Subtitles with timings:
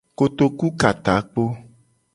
[0.17, 1.43] Kotoku ka takpo.